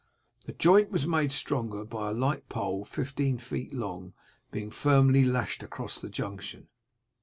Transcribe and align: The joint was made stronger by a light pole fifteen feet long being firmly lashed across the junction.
The 0.47 0.51
joint 0.53 0.89
was 0.89 1.05
made 1.05 1.31
stronger 1.31 1.85
by 1.85 2.09
a 2.09 2.13
light 2.13 2.49
pole 2.49 2.85
fifteen 2.85 3.37
feet 3.37 3.71
long 3.71 4.13
being 4.49 4.71
firmly 4.71 5.23
lashed 5.23 5.61
across 5.61 6.01
the 6.01 6.09
junction. 6.09 6.69